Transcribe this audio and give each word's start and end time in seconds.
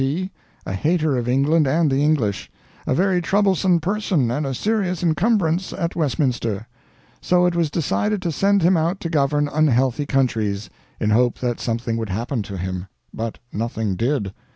P., 0.01 0.31
a 0.65 0.73
hater 0.73 1.15
of 1.15 1.29
England 1.29 1.67
and 1.67 1.91
the 1.91 2.03
English, 2.03 2.49
a 2.87 2.95
very 2.95 3.21
troublesome 3.21 3.79
person 3.79 4.31
and 4.31 4.47
a 4.47 4.55
serious 4.55 5.03
incumbrance 5.03 5.71
at 5.73 5.95
Westminster; 5.95 6.65
so 7.21 7.45
it 7.45 7.55
was 7.55 7.69
decided 7.69 8.19
to 8.23 8.31
send 8.31 8.63
him 8.63 8.75
out 8.75 8.99
to 9.01 9.09
govern 9.11 9.47
unhealthy 9.47 10.07
countries, 10.07 10.71
in 10.99 11.11
hope 11.11 11.37
that 11.37 11.59
something 11.59 11.97
would 11.97 12.09
happen 12.09 12.41
to 12.41 12.57
him. 12.57 12.87
But 13.13 13.37
nothing 13.53 13.95
did. 13.95 14.33